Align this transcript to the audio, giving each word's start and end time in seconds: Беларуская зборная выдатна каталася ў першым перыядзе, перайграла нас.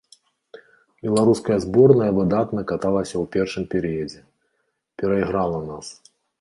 Беларуская 1.07 1.57
зборная 1.65 2.07
выдатна 2.21 2.65
каталася 2.73 3.15
ў 3.19 3.25
першым 3.37 3.63
перыядзе, 3.77 4.21
перайграла 5.03 5.59
нас. 5.71 5.97